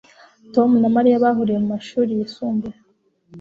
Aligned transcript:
Tom 0.53 0.69
na 0.81 0.89
Mariya 0.95 1.23
bahuriye 1.23 1.59
mu 1.63 1.67
mashuri 1.73 2.11
yisumbuye 2.19 2.77